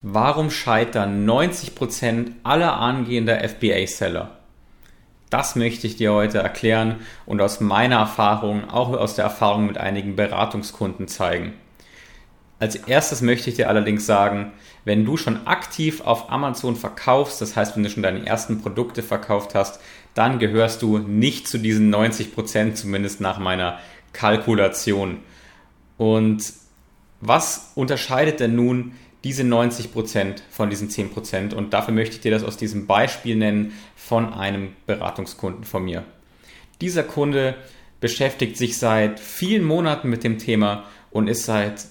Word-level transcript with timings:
Warum 0.00 0.52
scheitern 0.52 1.28
90% 1.28 2.30
aller 2.44 2.76
angehender 2.76 3.40
FBA-Seller? 3.40 4.30
Das 5.28 5.56
möchte 5.56 5.88
ich 5.88 5.96
dir 5.96 6.12
heute 6.12 6.38
erklären 6.38 7.00
und 7.26 7.40
aus 7.40 7.58
meiner 7.58 7.96
Erfahrung, 7.96 8.70
auch 8.70 8.90
aus 8.90 9.16
der 9.16 9.24
Erfahrung 9.24 9.66
mit 9.66 9.76
einigen 9.76 10.14
Beratungskunden 10.14 11.08
zeigen. 11.08 11.54
Als 12.60 12.76
erstes 12.76 13.22
möchte 13.22 13.50
ich 13.50 13.56
dir 13.56 13.68
allerdings 13.68 14.06
sagen, 14.06 14.52
wenn 14.84 15.04
du 15.04 15.16
schon 15.16 15.48
aktiv 15.48 16.00
auf 16.02 16.30
Amazon 16.30 16.76
verkaufst, 16.76 17.40
das 17.40 17.56
heißt, 17.56 17.74
wenn 17.74 17.82
du 17.82 17.90
schon 17.90 18.04
deine 18.04 18.24
ersten 18.24 18.62
Produkte 18.62 19.02
verkauft 19.02 19.56
hast, 19.56 19.80
dann 20.14 20.38
gehörst 20.38 20.80
du 20.80 20.98
nicht 20.98 21.48
zu 21.48 21.58
diesen 21.58 21.92
90%, 21.92 22.74
zumindest 22.74 23.20
nach 23.20 23.40
meiner 23.40 23.80
Kalkulation. 24.12 25.18
Und 25.96 26.52
was 27.20 27.72
unterscheidet 27.74 28.38
denn 28.38 28.54
nun 28.54 28.92
diese 29.24 29.44
90 29.44 29.92
Prozent 29.92 30.42
von 30.50 30.70
diesen 30.70 30.90
10 30.90 31.10
Prozent. 31.10 31.54
Und 31.54 31.72
dafür 31.72 31.94
möchte 31.94 32.16
ich 32.16 32.20
dir 32.20 32.30
das 32.30 32.44
aus 32.44 32.56
diesem 32.56 32.86
Beispiel 32.86 33.36
nennen 33.36 33.72
von 33.96 34.32
einem 34.32 34.74
Beratungskunden 34.86 35.64
von 35.64 35.84
mir. 35.84 36.04
Dieser 36.80 37.02
Kunde 37.02 37.56
beschäftigt 38.00 38.56
sich 38.56 38.78
seit 38.78 39.18
vielen 39.18 39.64
Monaten 39.64 40.08
mit 40.08 40.22
dem 40.22 40.38
Thema 40.38 40.84
und 41.10 41.28
ist 41.28 41.44
seit 41.44 41.86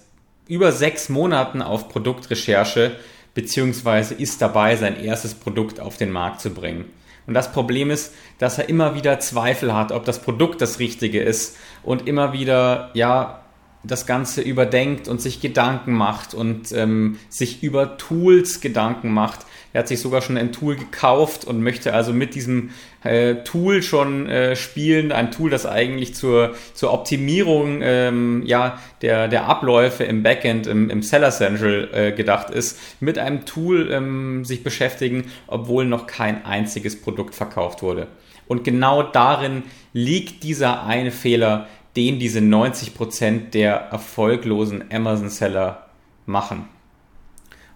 über 0.47 0.71
sechs 0.71 1.09
Monaten 1.09 1.61
auf 1.61 1.89
Produktrecherche 1.89 2.95
beziehungsweise 3.37 4.15
ist 4.15 4.41
dabei, 4.41 4.75
sein 4.77 4.99
erstes 4.99 5.35
Produkt 5.35 5.79
auf 5.79 5.95
den 5.97 6.11
Markt 6.11 6.41
zu 6.41 6.49
bringen. 6.49 6.85
Und 7.27 7.35
das 7.35 7.51
Problem 7.51 7.91
ist, 7.91 8.15
dass 8.39 8.57
er 8.57 8.67
immer 8.67 8.95
wieder 8.95 9.19
Zweifel 9.19 9.75
hat, 9.75 9.91
ob 9.91 10.05
das 10.05 10.23
Produkt 10.23 10.59
das 10.59 10.79
Richtige 10.79 11.21
ist 11.21 11.55
und 11.83 12.07
immer 12.07 12.33
wieder, 12.33 12.89
ja, 12.95 13.43
das 13.83 14.05
Ganze 14.05 14.41
überdenkt 14.41 15.07
und 15.07 15.21
sich 15.21 15.39
Gedanken 15.39 15.93
macht 15.93 16.33
und 16.33 16.71
ähm, 16.71 17.17
sich 17.29 17.63
über 17.63 17.97
Tools 17.97 18.59
Gedanken 18.61 19.11
macht. 19.11 19.45
Er 19.73 19.79
hat 19.79 19.87
sich 19.87 19.99
sogar 20.01 20.21
schon 20.21 20.37
ein 20.37 20.51
Tool 20.51 20.75
gekauft 20.75 21.45
und 21.45 21.61
möchte 21.61 21.93
also 21.93 22.11
mit 22.11 22.35
diesem 22.35 22.71
äh, 23.03 23.35
Tool 23.43 23.83
schon 23.83 24.27
äh, 24.27 24.55
spielen. 24.55 25.11
Ein 25.11 25.31
Tool, 25.31 25.49
das 25.49 25.65
eigentlich 25.65 26.15
zur, 26.15 26.55
zur 26.73 26.93
Optimierung 26.93 27.81
ähm, 27.83 28.43
ja, 28.45 28.79
der, 29.01 29.27
der 29.27 29.45
Abläufe 29.45 30.03
im 30.03 30.23
Backend, 30.23 30.67
im, 30.67 30.89
im 30.89 31.03
Seller 31.03 31.31
Central 31.31 31.89
äh, 31.93 32.11
gedacht 32.11 32.49
ist. 32.49 32.79
Mit 32.99 33.19
einem 33.19 33.45
Tool 33.45 33.91
ähm, 33.91 34.45
sich 34.45 34.63
beschäftigen, 34.63 35.25
obwohl 35.45 35.85
noch 35.85 36.07
kein 36.07 36.45
einziges 36.45 36.99
Produkt 36.99 37.35
verkauft 37.35 37.83
wurde. 37.83 38.07
Und 38.47 38.63
genau 38.63 39.03
darin 39.03 39.63
liegt 39.93 40.43
dieser 40.43 40.85
eine 40.85 41.11
Fehler, 41.11 41.67
den 41.97 42.19
diese 42.19 42.39
90% 42.39 43.49
der 43.49 43.73
erfolglosen 43.91 44.85
Amazon-Seller 44.93 45.87
machen. 46.25 46.69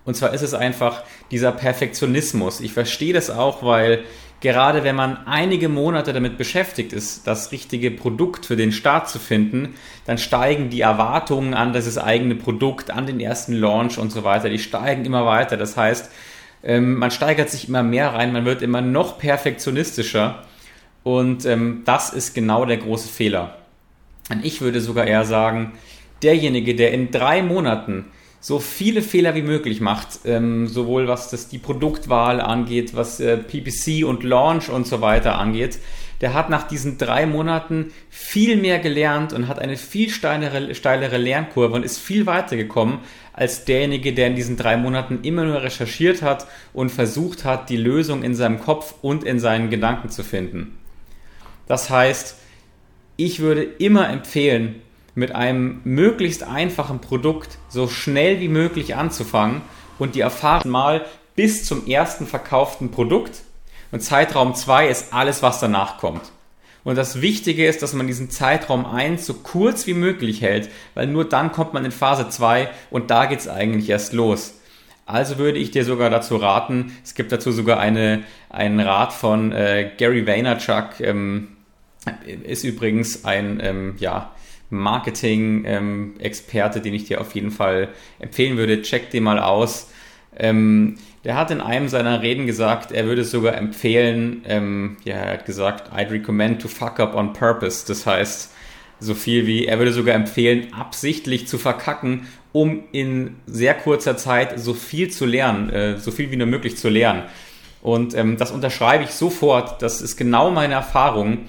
Und 0.05 0.15
zwar 0.15 0.33
ist 0.33 0.41
es 0.41 0.53
einfach 0.53 1.03
dieser 1.31 1.51
Perfektionismus. 1.51 2.59
Ich 2.61 2.73
verstehe 2.73 3.13
das 3.13 3.29
auch, 3.29 3.63
weil 3.63 4.03
gerade 4.39 4.83
wenn 4.83 4.95
man 4.95 5.25
einige 5.27 5.69
Monate 5.69 6.13
damit 6.13 6.37
beschäftigt 6.37 6.93
ist, 6.93 7.27
das 7.27 7.51
richtige 7.51 7.91
Produkt 7.91 8.45
für 8.45 8.55
den 8.55 8.71
Start 8.71 9.09
zu 9.09 9.19
finden, 9.19 9.75
dann 10.05 10.17
steigen 10.17 10.69
die 10.69 10.81
Erwartungen 10.81 11.53
an 11.53 11.73
dieses 11.73 11.97
eigene 11.97 12.35
Produkt, 12.35 12.89
an 12.89 13.05
den 13.05 13.19
ersten 13.19 13.53
Launch 13.53 13.97
und 13.97 14.11
so 14.11 14.23
weiter, 14.23 14.49
die 14.49 14.59
steigen 14.59 15.05
immer 15.05 15.25
weiter. 15.25 15.57
Das 15.57 15.77
heißt, 15.77 16.11
ähm, 16.63 16.95
man 16.95 17.11
steigert 17.11 17.49
sich 17.49 17.67
immer 17.67 17.83
mehr 17.83 18.13
rein, 18.13 18.33
man 18.33 18.45
wird 18.45 18.61
immer 18.61 18.81
noch 18.81 19.17
perfektionistischer 19.17 20.43
und 21.03 21.45
ähm, 21.45 21.81
das 21.85 22.11
ist 22.11 22.33
genau 22.33 22.65
der 22.65 22.77
große 22.77 23.09
Fehler. 23.09 23.60
Und 24.31 24.45
ich 24.45 24.61
würde 24.61 24.81
sogar 24.81 25.05
eher 25.05 25.25
sagen, 25.25 25.73
derjenige, 26.23 26.75
der 26.75 26.93
in 26.93 27.11
drei 27.11 27.41
Monaten 27.41 28.05
so 28.39 28.59
viele 28.59 29.03
Fehler 29.03 29.35
wie 29.35 29.43
möglich 29.43 29.81
macht, 29.81 30.21
ähm, 30.25 30.67
sowohl 30.67 31.07
was 31.07 31.29
das 31.29 31.47
die 31.47 31.59
Produktwahl 31.59 32.41
angeht, 32.41 32.95
was 32.95 33.19
äh, 33.19 33.37
PPC 33.37 34.03
und 34.03 34.23
Launch 34.23 34.69
und 34.69 34.87
so 34.87 35.01
weiter 35.01 35.37
angeht, 35.37 35.77
der 36.21 36.33
hat 36.33 36.49
nach 36.49 36.67
diesen 36.67 36.97
drei 36.97 37.25
Monaten 37.25 37.91
viel 38.09 38.57
mehr 38.57 38.79
gelernt 38.79 39.33
und 39.33 39.47
hat 39.47 39.59
eine 39.59 39.77
viel 39.77 40.09
steilere, 40.09 40.73
steilere 40.73 41.17
Lernkurve 41.17 41.75
und 41.75 41.83
ist 41.83 41.99
viel 41.99 42.25
weiter 42.25 42.55
gekommen 42.55 42.99
als 43.33 43.65
derjenige, 43.65 44.13
der 44.13 44.27
in 44.27 44.35
diesen 44.35 44.57
drei 44.57 44.75
Monaten 44.75 45.19
immer 45.23 45.45
nur 45.45 45.61
recherchiert 45.61 46.21
hat 46.21 46.47
und 46.73 46.91
versucht 46.91 47.45
hat, 47.45 47.69
die 47.69 47.77
Lösung 47.77 48.23
in 48.23 48.35
seinem 48.35 48.59
Kopf 48.59 48.95
und 49.01 49.23
in 49.23 49.39
seinen 49.39 49.69
Gedanken 49.69 50.09
zu 50.09 50.23
finden. 50.23 50.77
Das 51.67 51.89
heißt, 51.89 52.40
ich 53.17 53.39
würde 53.39 53.63
immer 53.63 54.09
empfehlen, 54.09 54.81
mit 55.15 55.35
einem 55.35 55.81
möglichst 55.83 56.43
einfachen 56.43 56.99
Produkt 57.01 57.57
so 57.69 57.87
schnell 57.87 58.39
wie 58.39 58.47
möglich 58.47 58.95
anzufangen 58.95 59.61
und 59.99 60.15
die 60.15 60.21
Erfahrung 60.21 60.71
mal 60.71 61.05
bis 61.35 61.65
zum 61.65 61.85
ersten 61.87 62.25
verkauften 62.27 62.91
Produkt. 62.91 63.41
Und 63.91 64.01
Zeitraum 64.01 64.55
2 64.55 64.87
ist 64.87 65.13
alles, 65.13 65.43
was 65.43 65.59
danach 65.59 65.97
kommt. 65.97 66.31
Und 66.83 66.97
das 66.97 67.21
Wichtige 67.21 67.67
ist, 67.67 67.83
dass 67.83 67.93
man 67.93 68.07
diesen 68.07 68.31
Zeitraum 68.31 68.85
1 68.85 69.25
so 69.25 69.35
kurz 69.35 69.85
wie 69.85 69.93
möglich 69.93 70.41
hält, 70.41 70.69
weil 70.95 71.07
nur 71.07 71.25
dann 71.25 71.51
kommt 71.51 71.73
man 71.73 71.85
in 71.85 71.91
Phase 71.91 72.29
2 72.29 72.69
und 72.89 73.11
da 73.11 73.25
geht 73.25 73.39
es 73.39 73.47
eigentlich 73.47 73.89
erst 73.89 74.13
los. 74.13 74.55
Also 75.05 75.37
würde 75.37 75.59
ich 75.59 75.71
dir 75.71 75.83
sogar 75.83 76.09
dazu 76.09 76.37
raten, 76.37 76.95
es 77.03 77.13
gibt 77.15 77.31
dazu 77.31 77.51
sogar 77.51 77.79
eine, 77.79 78.23
einen 78.49 78.79
Rat 78.79 79.13
von 79.13 79.51
äh, 79.51 79.91
Gary 79.97 80.25
Vaynerchuk, 80.25 81.01
ähm, 81.01 81.49
ist 82.43 82.63
übrigens 82.63 83.25
ein 83.25 83.59
ähm, 83.61 83.95
ja, 83.99 84.33
Marketing-Experte, 84.69 86.79
ähm, 86.79 86.83
den 86.83 86.93
ich 86.93 87.03
dir 87.05 87.21
auf 87.21 87.33
jeden 87.35 87.51
Fall 87.51 87.89
empfehlen 88.19 88.57
würde. 88.57 88.81
Check 88.81 89.11
den 89.11 89.23
mal 89.23 89.39
aus. 89.39 89.89
Ähm, 90.37 90.97
der 91.23 91.35
hat 91.35 91.51
in 91.51 91.61
einem 91.61 91.87
seiner 91.87 92.23
Reden 92.23 92.47
gesagt, 92.47 92.91
er 92.91 93.05
würde 93.05 93.23
sogar 93.23 93.55
empfehlen, 93.55 94.41
ähm, 94.47 94.97
ja, 95.03 95.17
er 95.17 95.33
hat 95.33 95.45
gesagt, 95.45 95.93
I'd 95.93 96.09
recommend 96.09 96.59
to 96.61 96.67
fuck 96.67 96.99
up 96.99 97.13
on 97.13 97.33
purpose. 97.33 97.85
Das 97.87 98.07
heißt, 98.07 98.51
so 98.99 99.13
viel 99.13 99.45
wie, 99.45 99.65
er 99.65 99.77
würde 99.77 99.93
sogar 99.93 100.15
empfehlen, 100.15 100.73
absichtlich 100.73 101.47
zu 101.47 101.57
verkacken, 101.57 102.27
um 102.53 102.83
in 102.91 103.35
sehr 103.45 103.73
kurzer 103.73 104.17
Zeit 104.17 104.59
so 104.59 104.73
viel 104.73 105.09
zu 105.09 105.25
lernen, 105.25 105.69
äh, 105.69 105.97
so 105.97 106.11
viel 106.11 106.31
wie 106.31 106.37
nur 106.37 106.47
möglich 106.47 106.77
zu 106.77 106.89
lernen. 106.89 107.23
Und 107.81 108.15
ähm, 108.15 108.37
das 108.37 108.51
unterschreibe 108.51 109.03
ich 109.03 109.11
sofort. 109.11 109.81
Das 109.81 110.01
ist 110.01 110.17
genau 110.17 110.51
meine 110.51 110.75
Erfahrung. 110.75 111.39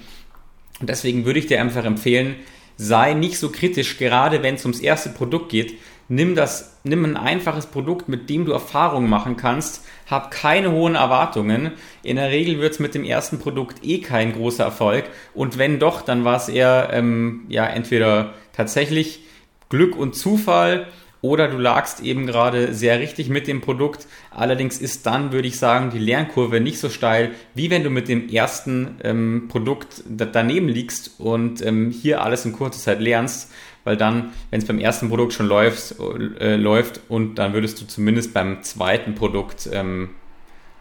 Und 0.83 0.89
deswegen 0.89 1.23
würde 1.23 1.39
ich 1.39 1.47
dir 1.47 1.61
einfach 1.61 1.85
empfehlen, 1.85 2.35
sei 2.75 3.13
nicht 3.13 3.39
so 3.39 3.49
kritisch, 3.49 3.97
gerade 3.97 4.43
wenn 4.43 4.55
es 4.55 4.65
ums 4.65 4.81
erste 4.81 5.11
Produkt 5.11 5.47
geht. 5.47 5.79
Nimm 6.09 6.35
das, 6.35 6.77
nimm 6.83 7.05
ein 7.05 7.15
einfaches 7.15 7.67
Produkt, 7.67 8.09
mit 8.09 8.29
dem 8.29 8.43
du 8.43 8.51
Erfahrungen 8.51 9.09
machen 9.09 9.37
kannst. 9.37 9.85
Hab 10.11 10.29
keine 10.29 10.73
hohen 10.73 10.95
Erwartungen. 10.95 11.71
In 12.03 12.17
der 12.17 12.31
Regel 12.31 12.59
wird 12.59 12.73
es 12.73 12.79
mit 12.79 12.95
dem 12.95 13.05
ersten 13.05 13.39
Produkt 13.39 13.77
eh 13.85 13.99
kein 13.99 14.33
großer 14.33 14.65
Erfolg. 14.65 15.05
Und 15.33 15.57
wenn 15.57 15.79
doch, 15.79 16.01
dann 16.01 16.25
war 16.25 16.35
es 16.35 16.49
eher 16.49 16.89
ähm, 16.91 17.45
ja 17.47 17.65
entweder 17.65 18.33
tatsächlich 18.51 19.21
Glück 19.69 19.95
und 19.95 20.17
Zufall 20.17 20.87
oder 21.23 21.47
du 21.47 21.57
lagst 21.57 22.01
eben 22.01 22.27
gerade 22.27 22.73
sehr 22.73 22.99
richtig 22.99 23.29
mit 23.29 23.47
dem 23.47 23.61
Produkt. 23.61 24.07
Allerdings 24.29 24.77
ist 24.77 25.05
dann, 25.05 25.31
würde 25.31 25.47
ich 25.47 25.57
sagen, 25.57 25.89
die 25.89 25.97
Lernkurve 25.97 26.59
nicht 26.59 26.79
so 26.79 26.89
steil, 26.89 27.31
wie 27.55 27.69
wenn 27.69 27.81
du 27.81 27.89
mit 27.89 28.09
dem 28.09 28.27
ersten 28.27 28.97
ähm, 29.05 29.45
Produkt 29.47 30.03
daneben 30.05 30.67
liegst 30.67 31.21
und 31.21 31.65
ähm, 31.65 31.91
hier 31.91 32.21
alles 32.21 32.43
in 32.43 32.51
kurzer 32.51 32.79
Zeit 32.79 32.99
lernst, 32.99 33.53
weil 33.85 33.95
dann, 33.95 34.33
wenn 34.51 34.59
es 34.59 34.67
beim 34.67 34.79
ersten 34.79 35.07
Produkt 35.07 35.31
schon 35.31 35.47
läuft, 35.47 35.95
äh, 36.41 36.57
läuft 36.57 36.99
und 37.07 37.35
dann 37.35 37.53
würdest 37.53 37.79
du 37.79 37.87
zumindest 37.87 38.33
beim 38.33 38.61
zweiten 38.61 39.15
Produkt, 39.15 39.69
ähm, 39.71 40.09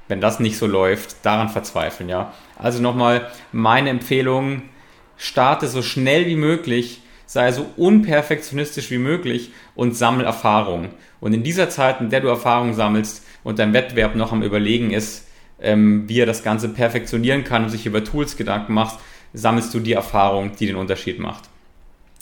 wenn 0.09 0.21
das 0.21 0.41
nicht 0.41 0.59
so 0.59 0.67
läuft, 0.67 1.25
daran 1.25 1.51
verzweifeln, 1.51 2.09
ja. 2.09 2.35
Also 2.59 2.83
nochmal 2.83 3.29
meine 3.53 3.91
Empfehlung, 3.91 4.63
starte 5.17 5.69
so 5.69 5.83
schnell 5.83 6.27
wie 6.27 6.35
möglich 6.35 7.01
sei 7.27 7.53
so 7.53 7.67
unperfektionistisch 7.77 8.91
wie 8.91 8.99
möglich 8.99 9.51
und 9.75 9.97
sammel 9.97 10.25
Erfahrung. 10.25 10.91
Und 11.21 11.33
in 11.33 11.43
dieser 11.43 11.71
Zeit, 11.71 12.01
in 12.01 12.11
der 12.11 12.21
du 12.21 12.29
Erfahrung 12.29 12.75
sammelst 12.75 13.25
und 13.45 13.59
dein 13.59 13.73
Wettbewerb 13.73 14.15
noch 14.15 14.33
am 14.33 14.43
Überlegen 14.43 14.91
ist, 14.91 15.27
ähm, 15.61 16.09
wie 16.09 16.21
er 16.21 16.27
das 16.27 16.43
Ganze 16.43 16.69
perfektionieren 16.69 17.45
kann 17.45 17.65
und 17.65 17.71
sich 17.71 17.87
über 17.87 18.05
Tools 18.05 18.37
Gedanken 18.37 18.75
macht, 18.75 18.99
sammelst 19.33 19.73
du 19.73 19.81
die 19.81 19.93
Erfahrung, 19.93 20.53
die 20.59 20.67
den 20.67 20.77
Unterschied 20.77 21.19
macht. 21.19 21.45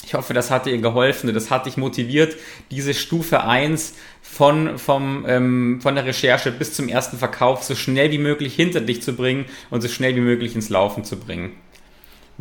Ich 0.05 0.15
hoffe, 0.15 0.33
das 0.33 0.51
hat 0.51 0.67
dir 0.67 0.77
geholfen, 0.79 1.33
das 1.33 1.51
hat 1.51 1.67
dich 1.67 1.77
motiviert, 1.77 2.37
diese 2.71 2.95
Stufe 2.95 3.45
1 3.45 3.95
von, 4.23 4.79
vom, 4.79 5.25
ähm, 5.29 5.81
von 5.83 5.95
der 5.95 6.07
Recherche 6.07 6.51
bis 6.51 6.75
zum 6.75 6.89
ersten 6.89 7.19
Verkauf 7.19 7.63
so 7.63 7.75
schnell 7.75 8.11
wie 8.11 8.19
möglich 8.19 8.55
hinter 8.55 8.81
dich 8.81 9.03
zu 9.03 9.15
bringen 9.15 9.45
und 9.69 9.83
so 9.83 9.89
schnell 9.89 10.17
wie 10.17 10.21
möglich 10.21 10.55
ins 10.55 10.69
Laufen 10.71 11.05
zu 11.05 11.19
bringen. 11.19 11.53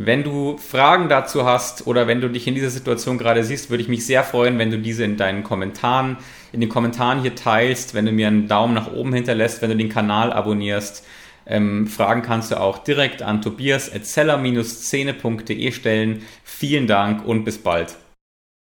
Wenn 0.02 0.24
du 0.24 0.58
Fragen 0.58 1.10
dazu 1.10 1.46
hast 1.46 1.86
oder 1.86 2.08
wenn 2.08 2.22
du 2.22 2.30
dich 2.30 2.48
in 2.48 2.56
dieser 2.56 2.70
Situation 2.70 3.18
gerade 3.18 3.44
siehst, 3.44 3.70
würde 3.70 3.84
ich 3.84 3.90
mich 3.90 4.06
sehr 4.06 4.24
freuen, 4.24 4.58
wenn 4.58 4.72
du 4.72 4.80
diese 4.80 5.04
in 5.04 5.18
deinen 5.18 5.44
Kommentaren, 5.44 6.16
in 6.54 6.62
den 6.62 6.70
Kommentaren 6.70 7.22
hier 7.22 7.36
teilst, 7.36 7.94
wenn 7.94 8.06
du 8.06 8.14
mir 8.14 8.28
einen 8.28 8.48
Daumen 8.48 8.74
nach 8.74 8.94
oben 8.94 9.14
hinterlässt, 9.14 9.62
wenn 9.62 9.72
du 9.72 9.76
den 9.76 9.90
Kanal 9.90 10.32
abonnierst. 10.32 11.06
Ähm, 11.46 11.86
Fragen 11.86 12.22
kannst 12.22 12.52
du 12.52 12.62
auch 12.62 12.78
direkt 12.78 13.22
an 13.22 13.42
tobias.seller-szene.de 13.42 15.72
stellen. 15.74 16.22
Vielen 16.46 16.88
Dank 16.88 17.26
und 17.26 17.44
bis 17.44 17.58
bald. 17.58 17.98